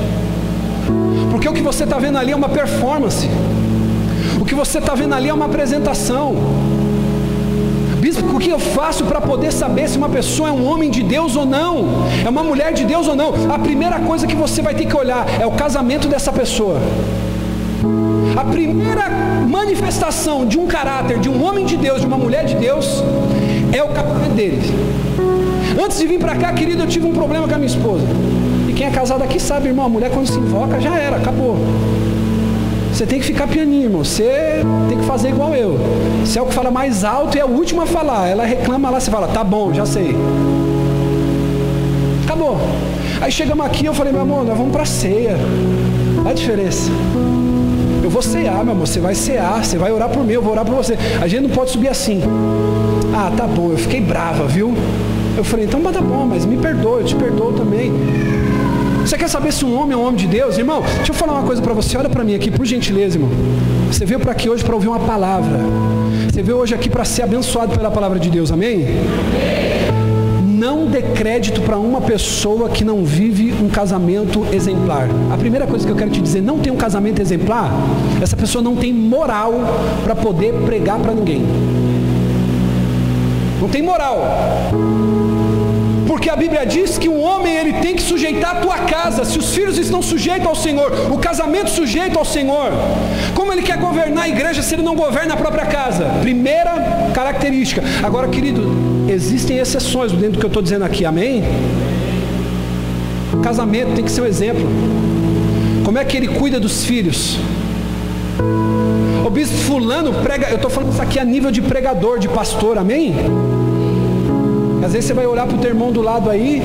[1.31, 3.29] Porque o que você está vendo ali é uma performance.
[4.41, 6.35] O que você está vendo ali é uma apresentação.
[8.01, 11.03] Bispo, o que eu faço para poder saber se uma pessoa é um homem de
[11.03, 12.07] Deus ou não?
[12.25, 13.35] É uma mulher de Deus ou não?
[13.53, 16.81] A primeira coisa que você vai ter que olhar é o casamento dessa pessoa.
[18.37, 19.09] A primeira
[19.49, 23.03] manifestação de um caráter, de um homem de Deus, de uma mulher de Deus,
[23.73, 24.65] é o casamento deles.
[25.83, 28.05] Antes de vir para cá, querido, eu tive um problema com a minha esposa.
[28.69, 31.57] E quem é casado aqui sabe, irmão, a mulher quando se invoca já era, acabou.
[32.93, 34.05] Você tem que ficar pianinho, irmão.
[34.05, 35.79] Você tem que fazer igual eu.
[36.25, 38.29] Você é o que fala mais alto e é o último a falar.
[38.29, 40.15] Ela reclama lá, você fala, tá bom, já sei.
[42.25, 42.57] Acabou.
[43.21, 45.37] Aí chegamos aqui, eu falei, meu amor, nós vamos para ceia.
[46.21, 46.91] Olha a diferença.
[48.03, 48.87] Eu vou cear, meu amor.
[48.87, 50.97] Você vai cear, você vai orar por mim, eu vou orar por você.
[51.21, 52.23] A gente não pode subir assim.
[53.15, 54.75] Ah, tá bom, eu fiquei brava, viu?
[55.37, 57.93] Eu falei, então tá bom, mas me perdoa, eu te perdoo também.
[59.05, 60.59] Você quer saber se um homem é um homem de Deus?
[60.59, 61.97] Irmão, deixa eu falar uma coisa para você.
[61.97, 63.31] Olha para mim aqui, por gentileza, irmão.
[63.91, 65.59] Você veio para aqui hoje para ouvir uma palavra.
[66.31, 68.87] Você veio hoje aqui para ser abençoado pela palavra de Deus, amém?
[70.61, 75.09] Não dê crédito para uma pessoa que não vive um casamento exemplar.
[75.33, 77.73] A primeira coisa que eu quero te dizer, não tem um casamento exemplar,
[78.21, 79.55] essa pessoa não tem moral
[80.05, 81.43] para poder pregar para ninguém.
[83.59, 84.19] Não tem moral.
[86.21, 89.25] Porque a Bíblia diz que um homem ele tem que sujeitar a tua casa.
[89.25, 92.73] Se os filhos estão sujeitos ao Senhor, o casamento sujeito ao Senhor,
[93.35, 96.05] como ele quer governar a igreja se ele não governa a própria casa?
[96.21, 97.83] Primeira característica.
[98.03, 98.71] Agora, querido,
[99.09, 101.43] existem exceções dentro do que eu estou dizendo aqui, amém?
[103.43, 104.69] casamento tem que ser um exemplo.
[105.87, 107.39] Como é que ele cuida dos filhos?
[109.25, 112.77] O bispo fulano prega, eu estou falando isso aqui a nível de pregador, de pastor,
[112.77, 113.15] amém?
[114.91, 116.61] Às vezes você vai olhar para o teu irmão do lado aí,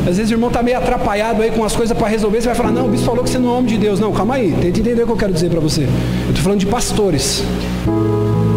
[0.00, 2.56] às vezes o irmão está meio atrapalhado aí com as coisas para resolver, você vai
[2.56, 4.00] falar, não, o bispo falou que você não é homem de Deus.
[4.00, 5.82] Não, calma aí, tenta entender o que eu quero dizer para você.
[5.82, 7.44] Eu estou falando de pastores.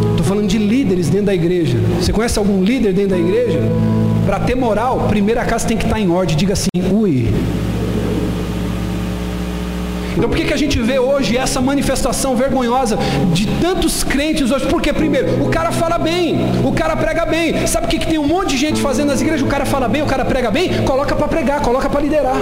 [0.10, 1.78] Estou falando de líderes dentro da igreja.
[2.00, 3.60] Você conhece algum líder dentro da igreja?
[4.26, 6.36] Para ter moral, primeiro a casa tem que estar tá em ordem.
[6.36, 7.32] Diga assim, ui,
[10.18, 12.98] então por que, que a gente vê hoje essa manifestação vergonhosa
[13.34, 14.66] de tantos crentes hoje?
[14.68, 17.66] Porque, primeiro, o cara fala bem, o cara prega bem.
[17.68, 19.42] Sabe o que, que tem um monte de gente fazendo nas igrejas?
[19.42, 22.36] O cara fala bem, o cara prega bem, coloca para pregar, coloca para liderar.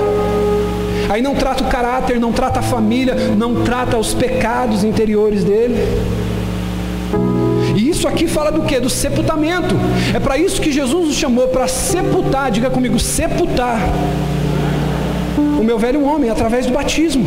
[1.10, 5.76] Aí não trata o caráter, não trata a família, não trata os pecados interiores dele.
[7.76, 8.80] E isso aqui fala do que?
[8.80, 9.76] Do sepultamento.
[10.14, 13.80] É para isso que Jesus nos chamou, para sepultar, diga comigo, sepultar
[15.60, 17.26] o meu velho homem através do batismo.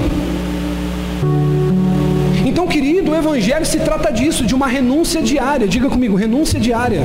[3.12, 5.68] Então, querido, o Evangelho se trata disso, de uma renúncia diária.
[5.68, 7.02] Diga comigo, renúncia diária.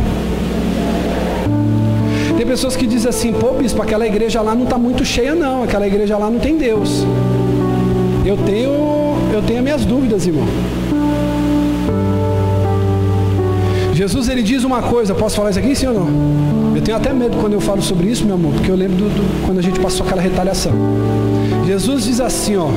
[2.38, 5.64] Tem pessoas que dizem assim, pô, bispo, aquela igreja lá não está muito cheia, não.
[5.64, 7.06] Aquela igreja lá não tem Deus.
[8.26, 8.72] Eu tenho,
[9.34, 10.46] eu tenho minhas dúvidas, irmão.
[13.94, 16.76] Jesus ele diz uma coisa, posso falar isso aqui, sim ou não?
[16.76, 19.10] Eu tenho até medo quando eu falo sobre isso, meu amor, porque eu lembro do,
[19.10, 20.72] do, quando a gente passou aquela retaliação.
[21.66, 22.68] Jesus diz assim, ó,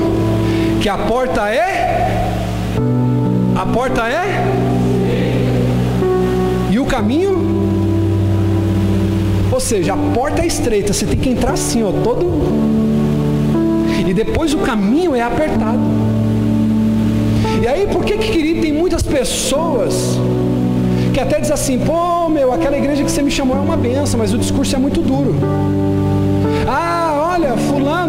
[0.81, 2.20] que a porta é
[3.61, 4.43] a porta é
[6.71, 7.51] e o caminho
[9.51, 12.25] ou seja, a porta é estreita, você tem que entrar assim, ó, todo
[14.07, 15.79] e depois o caminho é apertado.
[17.61, 20.17] E aí, por que que querido, tem muitas pessoas
[21.13, 24.17] que até diz assim, pô, meu, aquela igreja que você me chamou é uma benção,
[24.17, 25.35] mas o discurso é muito duro.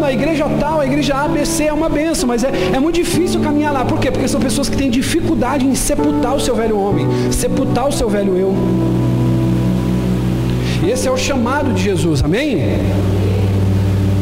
[0.03, 3.73] A igreja tal, a igreja ABC é uma benção, mas é, é muito difícil caminhar
[3.73, 3.85] lá.
[3.85, 4.11] Por quê?
[4.11, 8.09] Porque são pessoas que têm dificuldade em sepultar o seu velho homem, sepultar o seu
[8.09, 8.53] velho eu.
[10.83, 12.61] E esse é o chamado de Jesus, amém?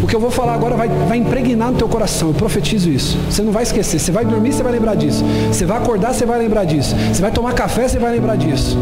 [0.04, 3.18] O que eu vou falar agora vai, vai impregnar no teu coração, eu profetizo isso.
[3.30, 5.24] Você não vai esquecer, você vai dormir, você vai lembrar disso.
[5.52, 6.96] Você vai acordar, você vai lembrar disso.
[7.12, 8.78] Você vai tomar café, você vai lembrar disso.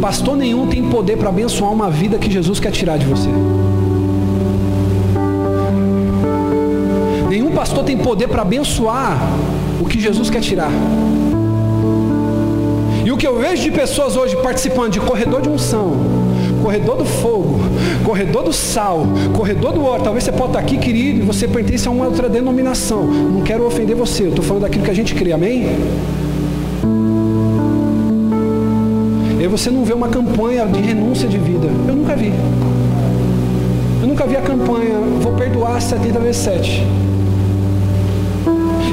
[0.00, 3.28] Pastor nenhum tem poder para abençoar uma vida que Jesus quer tirar de você.
[7.60, 9.18] Pastor tem poder para abençoar
[9.78, 10.70] o que Jesus quer tirar.
[13.04, 15.92] E o que eu vejo de pessoas hoje participando de corredor de unção,
[16.62, 17.60] corredor do fogo,
[18.02, 20.02] corredor do sal, corredor do óleo.
[20.02, 23.02] Talvez você possa estar aqui, querido, e você pertence a uma outra denominação.
[23.06, 25.66] Não quero ofender você, eu estou falando daquilo que a gente crê, amém?
[29.38, 31.68] E você não vê uma campanha de renúncia de vida.
[31.86, 32.32] Eu nunca vi.
[34.00, 36.86] Eu nunca vi a campanha, vou perdoar 70 vezes 7.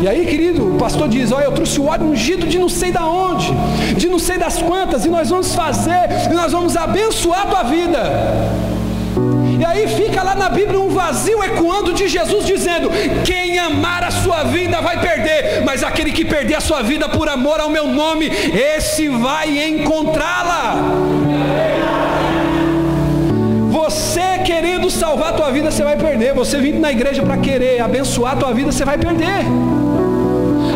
[0.02, 2.92] E aí, querido, o pastor diz: Olha, eu trouxe o óleo ungido de não sei
[2.92, 3.52] da onde,
[3.96, 7.64] de não sei das quantas, e nós vamos fazer, e nós vamos abençoar a tua
[7.64, 8.00] vida.
[9.60, 12.90] E aí fica lá na Bíblia um vazio ecoando de Jesus dizendo:
[13.26, 17.28] Quem amar a sua vida vai perder, mas aquele que perder a sua vida por
[17.28, 20.76] amor ao meu nome, esse vai encontrá-la.
[23.72, 26.34] Você querendo salvar a tua vida, você vai perder.
[26.34, 29.46] Você vindo na igreja para querer abençoar a tua vida, você vai perder.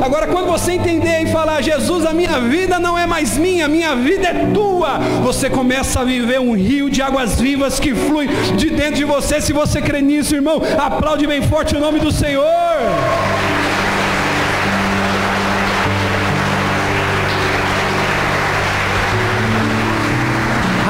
[0.02, 3.96] Agora, quando você entender e falar, Jesus, a minha vida não é mais minha, minha
[3.96, 8.72] vida é tua, você começa a viver um rio de águas vivas que flui de
[8.72, 9.40] dentro de você.
[9.40, 12.44] Se você crê nisso, irmão, aplaude bem forte o nome do Senhor.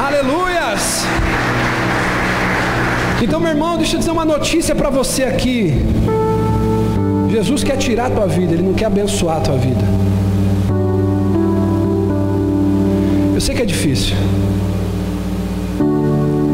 [0.06, 1.04] Aleluias!
[3.20, 5.74] Então, meu irmão, deixa eu dizer uma notícia para você aqui.
[7.32, 9.82] Jesus quer tirar a tua vida, Ele não quer abençoar a tua vida.
[13.34, 14.14] Eu sei que é difícil.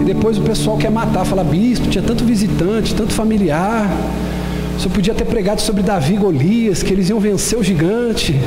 [0.01, 3.91] E depois o pessoal quer matar, fala, bispo, tinha tanto visitante, tanto familiar.
[4.79, 8.41] Senhor podia ter pregado sobre Davi e Golias, que eles iam vencer o gigante.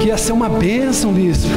[0.00, 1.50] Que ia ser uma bênção, bispo.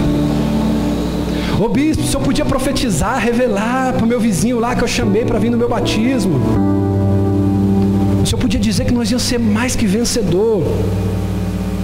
[1.63, 5.23] Ô bispo, o senhor podia profetizar, revelar para o meu vizinho lá que eu chamei
[5.23, 6.90] para vir no meu batismo.
[8.21, 10.63] O senhor podia dizer que nós íamos ser mais que vencedor.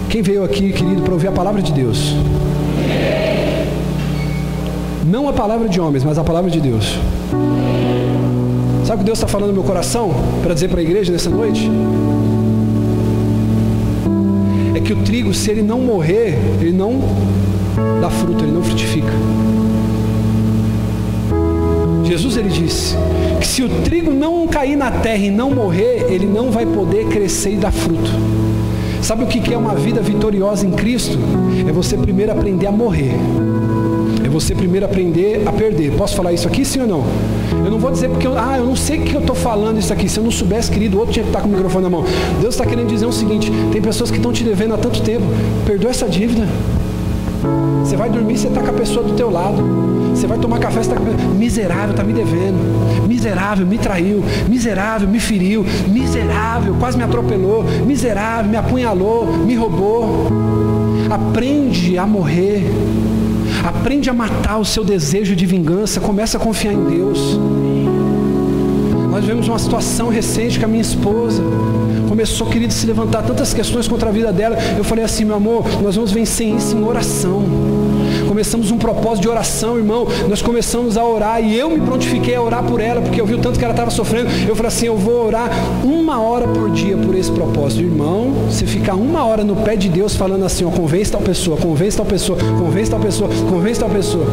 [0.09, 2.13] Quem veio aqui, querido, para ouvir a palavra de Deus?
[5.05, 6.97] Não a palavra de homens, mas a palavra de Deus.
[8.85, 10.11] Sabe o que Deus está falando no meu coração
[10.43, 11.69] para dizer para a igreja nessa noite?
[14.75, 17.01] É que o trigo, se ele não morrer, ele não
[17.99, 19.11] dá fruto, ele não frutifica.
[22.07, 22.95] Jesus ele disse
[23.39, 27.07] que se o trigo não cair na terra e não morrer, ele não vai poder
[27.07, 28.09] crescer e dar fruto.
[29.01, 31.17] Sabe o que é uma vida vitoriosa em Cristo?
[31.67, 33.13] É você primeiro aprender a morrer.
[34.23, 35.91] É você primeiro aprender a perder.
[35.93, 37.03] Posso falar isso aqui, sim ou não?
[37.63, 39.77] Eu não vou dizer porque eu, ah, eu não sei o que eu estou falando
[39.77, 40.09] isso aqui.
[40.09, 42.03] Se eu não soubesse, querido, outro tinha que estar com o microfone na mão.
[42.41, 45.25] Deus está querendo dizer o seguinte: tem pessoas que estão te devendo há tanto tempo.
[45.65, 46.47] Perdoa essa dívida.
[47.83, 49.63] Você vai dormir, você está com a pessoa do teu lado.
[50.13, 50.99] Você vai tomar café, você está.
[50.99, 53.07] Miserável, está me devendo.
[53.07, 54.23] Miserável, me traiu.
[54.49, 55.65] Miserável, me feriu.
[55.87, 57.63] Miserável, quase me atropelou.
[57.85, 60.27] Miserável, me apunhalou, me roubou.
[61.09, 62.63] Aprende a morrer.
[63.63, 65.99] Aprende a matar o seu desejo de vingança.
[66.01, 67.39] Começa a confiar em Deus.
[69.17, 71.41] Nós vemos uma situação recente com a minha esposa.
[72.07, 74.55] Começou, querido, a se levantar tantas questões contra a vida dela.
[74.77, 77.43] Eu falei assim, meu amor, nós vamos vencer isso em oração.
[78.27, 80.07] Começamos um propósito de oração, irmão.
[80.29, 83.33] Nós começamos a orar e eu me prontifiquei a orar por ela, porque eu vi
[83.33, 84.29] o tanto que ela estava sofrendo.
[84.47, 85.49] Eu falei assim: eu vou orar
[85.83, 87.81] uma hora por dia por esse propósito.
[87.81, 91.57] Irmão, você ficar uma hora no pé de Deus falando assim: ó, convence tal pessoa,
[91.57, 94.27] convence tal pessoa, convence tal pessoa, convence tal pessoa.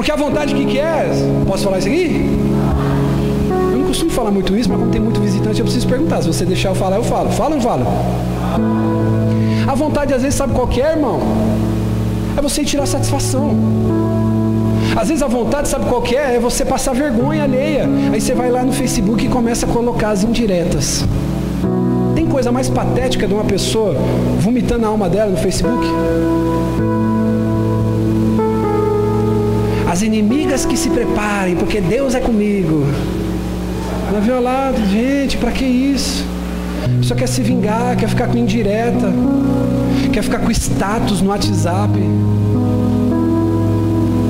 [0.00, 1.10] Porque a vontade que quer,
[1.46, 2.26] posso falar isso aqui?
[3.70, 6.22] Eu não costumo falar muito isso, mas como tem muito visitante, eu preciso perguntar.
[6.22, 7.28] Se você deixar eu falar, eu falo.
[7.28, 7.84] Fala ou não fala?
[9.68, 11.20] A vontade, às vezes, sabe qual é, irmão?
[12.34, 13.54] É você tirar satisfação.
[14.96, 16.36] Às vezes a vontade, sabe qual é?
[16.36, 17.86] É você passar vergonha alheia.
[18.10, 21.04] Aí você vai lá no Facebook e começa a colocar as indiretas.
[22.14, 23.94] Tem coisa mais patética de uma pessoa
[24.38, 25.86] vomitando a alma dela no Facebook?
[30.00, 32.86] As inimigas que se preparem, porque Deus é comigo.
[34.08, 36.24] Ela é violado, gente, para que isso?
[37.02, 39.12] Só quer se vingar, quer ficar com indireta,
[40.10, 41.92] quer ficar com status no WhatsApp.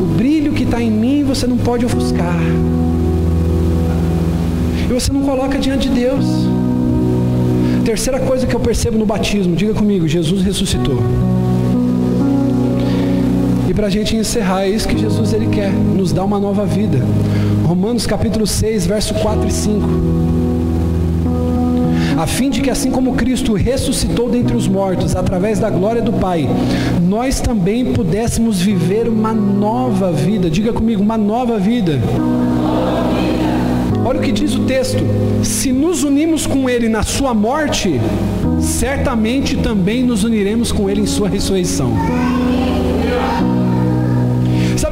[0.03, 2.41] O brilho que está em mim você não pode ofuscar.
[4.89, 6.25] E você não coloca diante de Deus.
[7.85, 11.01] Terceira coisa que eu percebo no batismo, diga comigo, Jesus ressuscitou.
[13.81, 16.99] Para a gente encerrar, é isso que Jesus ele quer, nos dar uma nova vida.
[17.65, 19.89] Romanos capítulo 6, verso 4 e 5
[22.19, 26.13] a fim de que assim como Cristo ressuscitou dentre os mortos através da glória do
[26.13, 26.47] Pai,
[27.01, 30.51] nós também pudéssemos viver uma nova vida.
[30.51, 31.99] Diga comigo, uma nova vida.
[34.05, 35.03] Olha o que diz o texto:
[35.43, 37.99] se nos unimos com Ele na Sua morte,
[38.61, 41.95] certamente também nos uniremos com Ele em Sua ressurreição.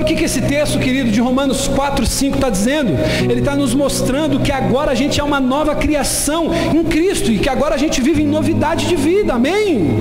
[0.08, 2.94] Que, que esse texto, querido, de Romanos 4, 5 está dizendo?
[3.24, 7.38] Ele está nos mostrando que agora a gente é uma nova criação em Cristo e
[7.38, 9.98] que agora a gente vive em novidade de vida, amém?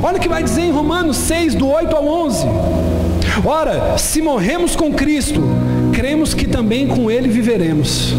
[0.00, 2.46] Olha o que vai dizer em Romanos 6, do 8 ao 11.
[3.44, 5.42] Ora, se morremos com Cristo,
[5.92, 8.14] cremos que também com Ele viveremos.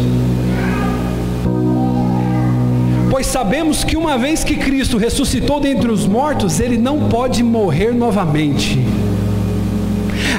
[3.10, 7.94] Pois sabemos que uma vez que Cristo ressuscitou dentre os mortos, Ele não pode morrer
[7.94, 8.78] novamente.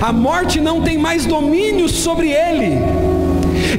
[0.02, 2.80] A morte não tem mais domínio sobre ele.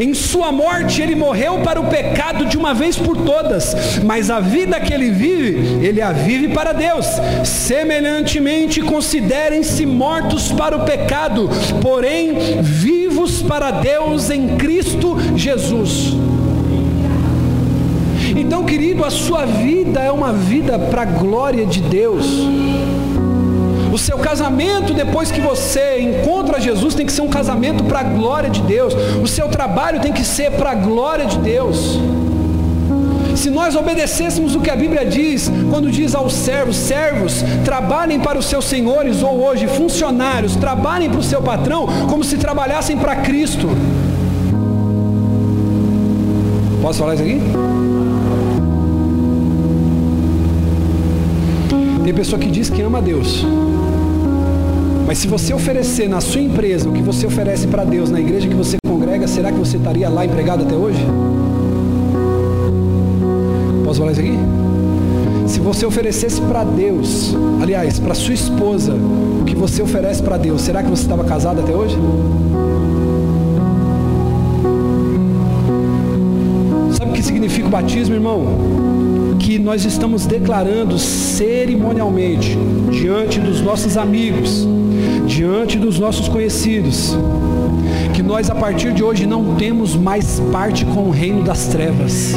[0.00, 4.40] Em sua morte ele morreu para o pecado de uma vez por todas, mas a
[4.40, 7.06] vida que ele vive, ele a vive para Deus.
[7.44, 11.48] Semelhantemente, considerem-se mortos para o pecado,
[11.80, 16.14] porém vivos para Deus em Cristo Jesus.
[18.36, 22.26] Então, querido, a sua vida é uma vida para a glória de Deus.
[23.96, 28.02] O seu casamento, depois que você encontra Jesus, tem que ser um casamento para a
[28.02, 28.92] glória de Deus.
[29.22, 31.98] O seu trabalho tem que ser para a glória de Deus.
[33.34, 38.38] Se nós obedecêssemos o que a Bíblia diz, quando diz aos servos, servos, trabalhem para
[38.38, 43.16] os seus senhores, ou hoje, funcionários, trabalhem para o seu patrão, como se trabalhassem para
[43.16, 43.66] Cristo.
[46.82, 47.40] Posso falar isso aqui?
[52.04, 53.44] Tem pessoa que diz que ama Deus.
[55.06, 58.48] Mas se você oferecer na sua empresa o que você oferece para Deus na igreja
[58.48, 60.98] que você congrega, será que você estaria lá empregado até hoje?
[63.84, 64.36] Posso falar isso aqui?
[65.46, 70.62] Se você oferecesse para Deus, aliás, para sua esposa, o que você oferece para Deus,
[70.62, 71.96] será que você estava casado até hoje?
[76.98, 78.96] Sabe o que significa o batismo, irmão?
[79.38, 82.58] que nós estamos declarando cerimonialmente
[82.90, 84.66] diante dos nossos amigos,
[85.36, 87.14] diante dos nossos conhecidos,
[88.14, 92.34] que nós a partir de hoje não temos mais parte com o reino das trevas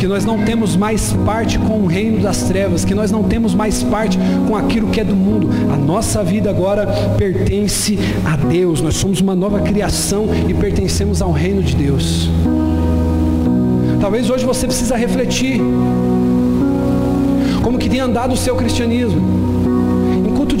[0.00, 3.52] que nós não temos mais parte com o reino das trevas, que nós não temos
[3.52, 4.16] mais parte
[4.46, 5.48] com aquilo que é do mundo.
[5.72, 6.86] A nossa vida agora
[7.18, 8.80] pertence a Deus.
[8.80, 12.30] Nós somos uma nova criação e pertencemos ao reino de Deus.
[14.00, 15.60] Talvez hoje você precisa refletir
[17.64, 19.47] como que tem andado o seu cristianismo.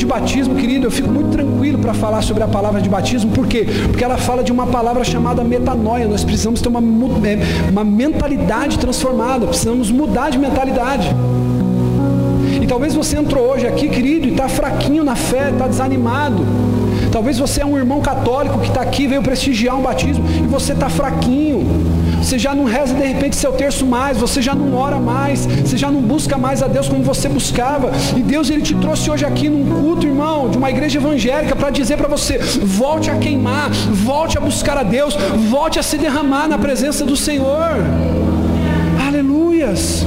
[0.08, 3.66] Batismo, querido, eu fico muito tranquilo para falar sobre a palavra de batismo, por quê?
[3.88, 6.08] Porque ela fala de uma palavra chamada metanoia.
[6.08, 6.80] Nós precisamos ter uma,
[7.28, 11.14] é, uma mentalidade transformada, precisamos mudar de mentalidade.
[12.62, 16.42] E talvez você entrou hoje aqui, querido, e está fraquinho na fé, está desanimado.
[17.12, 20.72] Talvez você é um irmão católico que está aqui, veio prestigiar um batismo, e você
[20.72, 21.66] está fraquinho.
[22.22, 25.76] Você já não reza de repente seu terço mais, você já não ora mais, você
[25.76, 27.92] já não busca mais a Deus como você buscava.
[28.16, 31.70] E Deus ele te trouxe hoje aqui num culto, irmão, de uma igreja evangélica para
[31.70, 35.16] dizer para você: volte a queimar, volte a buscar a Deus,
[35.50, 37.76] volte a se derramar na presença do Senhor.
[39.06, 40.04] Aleluias.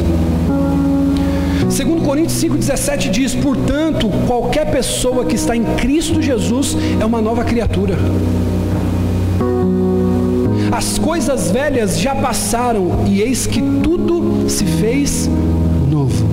[1.70, 7.46] Segundo Coríntios 5,17 diz, portanto, qualquer pessoa que está em Cristo Jesus é uma nova
[7.46, 7.98] criatura.
[10.72, 15.30] As coisas velhas já passaram e eis que tudo se fez
[15.90, 16.26] novo.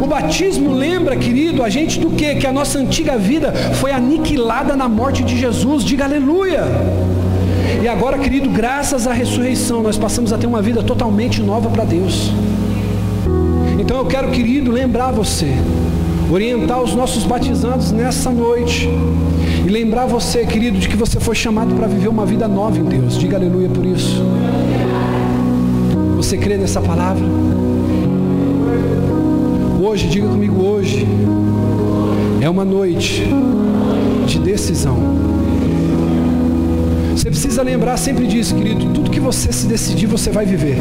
[0.00, 2.36] O batismo lembra, querido, a gente do que?
[2.36, 5.82] Que a nossa antiga vida foi aniquilada na morte de Jesus.
[5.82, 6.64] Diga aleluia.
[7.82, 11.84] E agora, querido, graças à ressurreição, nós passamos a ter uma vida totalmente nova para
[11.84, 12.30] Deus.
[13.78, 15.52] Então eu quero, querido, lembrar você,
[16.30, 18.88] orientar os nossos batizandos nessa noite
[19.70, 22.82] e lembrar você, querido, de que você foi chamado para viver uma vida nova em
[22.82, 23.16] Deus.
[23.16, 24.20] Diga aleluia por isso.
[26.16, 27.24] Você crê nessa palavra?
[29.80, 31.06] Hoje, diga comigo hoje,
[32.40, 33.24] é uma noite
[34.26, 34.98] de decisão.
[37.14, 38.86] Você precisa lembrar sempre disso, querido.
[38.92, 40.78] Tudo que você se decidir, você vai viver.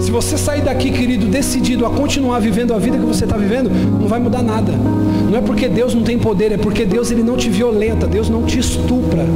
[0.00, 3.70] Se você sair daqui, querido, decidido a continuar vivendo a vida que você está vivendo,
[3.70, 4.72] não vai mudar nada.
[4.72, 8.28] Não é porque Deus não tem poder, é porque Deus ele não te violenta, Deus
[8.28, 9.26] não te estupra.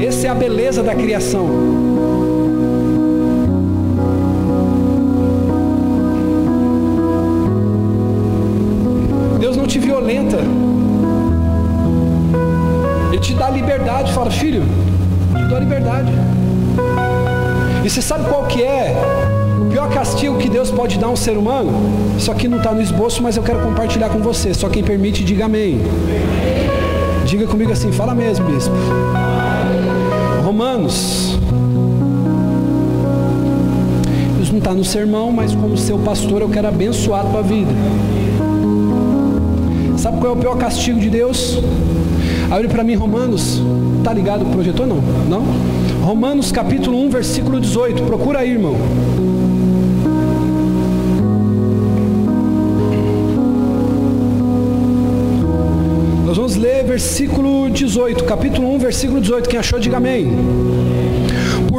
[0.00, 1.89] Essa é a beleza da criação.
[18.60, 18.94] Que é
[19.58, 21.72] o pior castigo que Deus pode dar a um ser humano?
[22.18, 24.52] Isso aqui não está no esboço, mas eu quero compartilhar com você.
[24.52, 25.80] Só quem permite, diga amém.
[27.24, 28.74] Diga comigo assim, fala mesmo, bispo.
[30.44, 31.38] Romanos.
[34.42, 37.72] Isso não está no sermão, mas como seu pastor eu quero abençoar a tua vida.
[39.96, 41.58] Sabe qual é o pior castigo de Deus?
[42.50, 43.62] Abre para mim Romanos.
[44.04, 44.98] Tá ligado o projetor não?
[45.30, 45.79] Não?
[46.00, 48.02] Romanos capítulo 1, versículo 18.
[48.04, 48.74] Procura aí, irmão.
[56.26, 59.48] Nós vamos ler versículo 18, capítulo 1, versículo 18.
[59.48, 60.28] Quem achou, diga amém.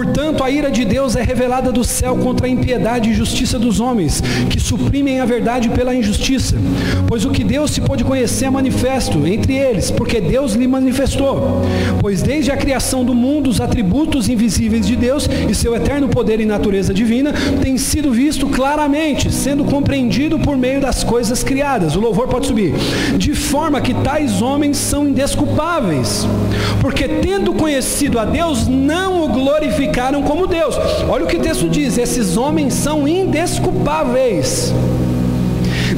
[0.03, 3.79] Portanto, a ira de Deus é revelada do céu contra a impiedade e injustiça dos
[3.79, 6.55] homens, que suprimem a verdade pela injustiça.
[7.07, 11.61] Pois o que Deus se pôde conhecer é manifesto entre eles, porque Deus lhe manifestou.
[11.99, 16.39] Pois desde a criação do mundo, os atributos invisíveis de Deus e seu eterno poder
[16.39, 17.31] e natureza divina
[17.61, 21.95] têm sido visto claramente, sendo compreendido por meio das coisas criadas.
[21.95, 22.73] O louvor pode subir.
[23.19, 26.25] De forma que tais homens são indesculpáveis,
[26.81, 30.75] porque tendo conhecido a Deus, não o glorificaram glorificaram como Deus.
[31.07, 34.73] Olha o que o texto diz: esses homens são indesculpáveis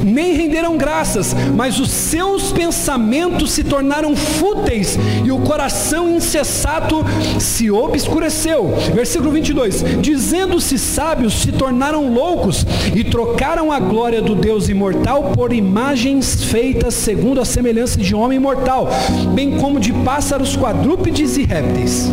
[0.04, 7.04] nem renderam graças, mas os seus pensamentos se tornaram fúteis e o coração insensato
[7.40, 8.74] se obscureceu.
[8.94, 15.52] Versículo 22: Dizendo-se sábios, se tornaram loucos e trocaram a glória do Deus imortal por
[15.52, 18.88] imagens feitas segundo a semelhança de homem mortal,
[19.34, 22.10] bem como de pássaros, quadrúpedes e répteis.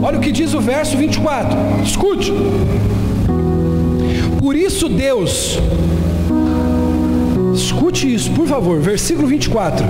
[0.00, 1.82] Olha o que diz o verso 24.
[1.84, 2.32] Escute.
[4.40, 5.58] Por isso Deus,
[7.54, 9.84] escute isso, por favor, versículo 24.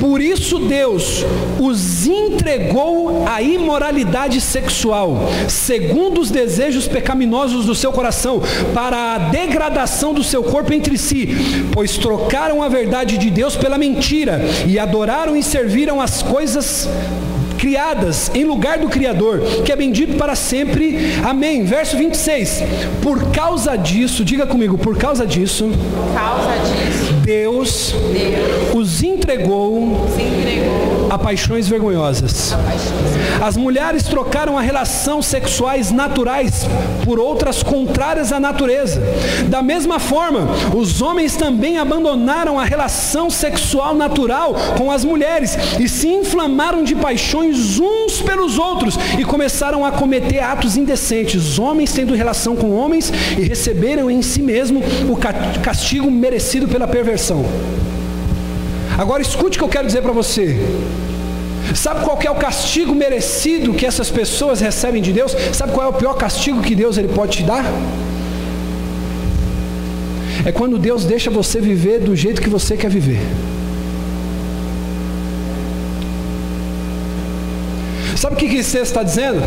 [0.00, 1.24] Por isso Deus
[1.58, 8.40] os entregou à imoralidade sexual, segundo os desejos pecaminosos do seu coração,
[8.72, 11.34] para a degradação do seu corpo entre si,
[11.72, 16.88] pois trocaram a verdade de Deus pela mentira e adoraram e serviram as coisas
[17.66, 21.16] criadas em lugar do Criador, que é bendito para sempre.
[21.24, 21.64] Amém.
[21.64, 22.62] Verso 26.
[23.02, 30.04] Por causa disso, diga comigo, por causa disso, por causa disso Deus, Deus os entregou,
[30.04, 32.54] os entregou a paixões vergonhosas.
[33.42, 36.66] As mulheres trocaram a relação sexuais naturais
[37.04, 39.00] por outras contrárias à natureza.
[39.48, 45.88] Da mesma forma, os homens também abandonaram a relação sexual natural com as mulheres e
[45.88, 52.14] se inflamaram de paixões uns pelos outros e começaram a cometer atos indecentes, homens tendo
[52.14, 55.16] relação com homens e receberam em si mesmo o
[55.62, 57.44] castigo merecido pela perversão.
[58.98, 60.56] Agora escute o que eu quero dizer para você.
[61.74, 65.34] Sabe qual é o castigo merecido que essas pessoas recebem de Deus?
[65.52, 67.64] Sabe qual é o pior castigo que Deus ele pode te dar?
[70.44, 73.20] É quando Deus deixa você viver do jeito que você quer viver.
[78.16, 79.42] Sabe o que, que você está dizendo?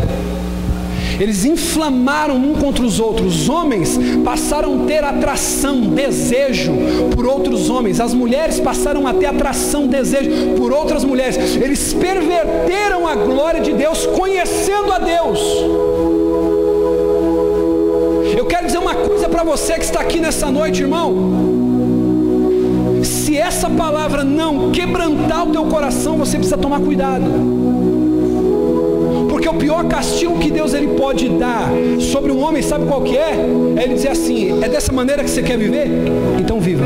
[1.20, 3.42] Eles inflamaram um contra os outros.
[3.42, 6.72] Os homens passaram a ter atração, desejo
[7.14, 8.00] por outros homens.
[8.00, 11.36] As mulheres passaram a ter atração, desejo por outras mulheres.
[11.56, 15.38] Eles perverteram a glória de Deus, conhecendo a Deus.
[18.34, 21.50] Eu quero dizer uma coisa para você que está aqui nessa noite, irmão.
[23.04, 27.59] Se essa palavra não quebrantar o teu coração, você precisa tomar cuidado.
[29.70, 33.36] Pior castigo que Deus ele pode dar sobre um homem, sabe qual que é?
[33.76, 35.86] É ele dizer assim: é dessa maneira que você quer viver?
[36.40, 36.84] Então viva.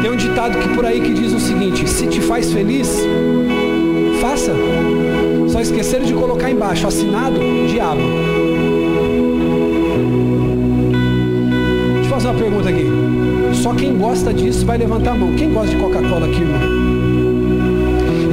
[0.00, 2.88] Tem um ditado que por aí que diz o seguinte: se te faz feliz,
[4.20, 4.52] faça.
[5.48, 8.00] Só esqueceram de colocar embaixo, assinado, diabo.
[11.94, 12.86] Deixa eu fazer uma pergunta aqui.
[13.60, 15.34] Só quem gosta disso vai levantar a mão.
[15.34, 16.79] Quem gosta de Coca-Cola aqui, irmão?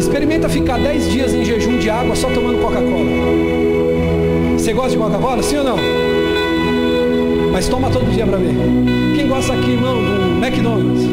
[0.08, 3.12] Experimenta ficar 10 dias em jejum de água só tomando Coca-Cola.
[4.58, 5.44] Você gosta de Coca-Cola?
[5.44, 5.78] Sim ou não?
[7.52, 8.56] Mas toma todo dia para ver.
[9.18, 11.04] Quem gosta aqui, irmão, do McDonald's?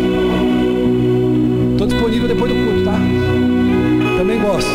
[1.72, 2.97] Estou disponível depois do culto, tá?
[4.16, 4.70] Também gosto.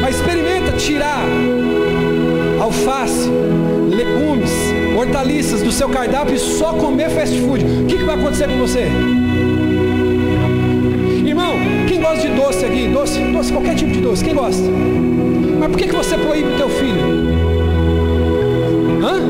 [0.00, 1.24] Mas experimenta tirar
[2.60, 3.28] alface,
[3.90, 4.52] legumes,
[4.96, 7.64] hortaliças do seu cardápio e só comer fast food.
[7.64, 8.86] O que, que vai acontecer com você?
[11.98, 12.88] Gosta de doce aqui?
[12.88, 14.24] Doce, doce, qualquer tipo de doce.
[14.24, 14.62] Quem gosta?
[15.58, 17.00] Mas por que, que você proíbe o teu filho?
[19.02, 19.20] Hã?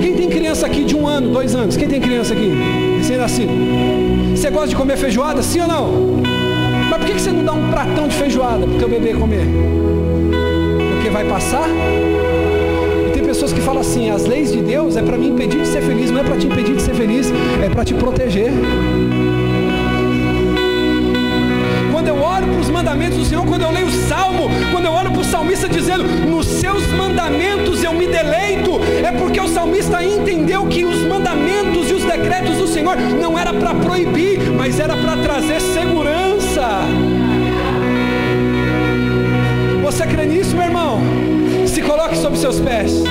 [0.00, 1.76] Quem tem criança aqui de um ano, dois anos?
[1.76, 2.52] Quem tem criança aqui?
[2.98, 3.52] Recém-nascido.
[4.34, 5.42] Você gosta de comer feijoada?
[5.42, 5.92] Sim ou não?
[6.90, 9.14] Mas por que, que você não dá um pratão de feijoada para o teu bebê
[9.14, 9.46] comer?
[10.94, 11.68] Porque vai passar?
[13.12, 15.82] Tem pessoas que falam assim: as leis de Deus é para me impedir de ser
[15.82, 17.32] feliz, não é para te impedir de ser feliz,
[17.62, 18.50] é para te proteger.
[22.80, 26.02] Mandamentos do Senhor, quando eu leio o Salmo, quando eu olho para o salmista dizendo,
[26.02, 31.92] nos seus mandamentos eu me deleito, é porque o salmista entendeu que os mandamentos e
[31.92, 36.80] os decretos do Senhor não era para proibir, mas era para trazer segurança.
[39.82, 41.00] Você crê nisso, meu irmão?
[41.66, 43.02] Se coloque sobre seus pés.